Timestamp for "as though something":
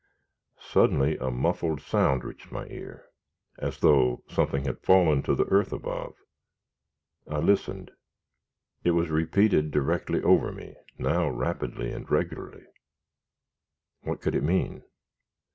3.59-4.63